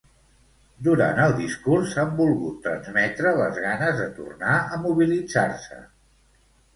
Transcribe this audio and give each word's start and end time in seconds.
Durant 0.85 1.19
el 1.25 1.33
discurs 1.41 1.91
han 2.03 2.15
volgut 2.21 2.55
transmetre 2.63 3.33
les 3.41 3.59
ganes 3.65 3.93
de 3.99 4.07
tornar 4.21 4.55
a 4.73 4.81
mobilitzar-se. 4.87 5.79